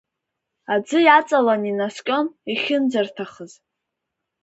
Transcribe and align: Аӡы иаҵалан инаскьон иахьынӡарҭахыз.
Аӡы 0.73 0.99
иаҵалан 1.03 1.61
инаскьон 1.69 2.27
иахьынӡарҭахыз. 2.51 3.51